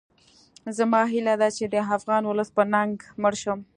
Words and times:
زما 0.77 1.01
هیله 1.11 1.35
ده 1.41 1.49
چې 1.57 1.65
د 1.73 1.75
افغان 1.97 2.23
ولس 2.25 2.49
په 2.55 2.63
ننګ 2.73 2.97
مړ 3.21 3.33
شم 3.41 3.59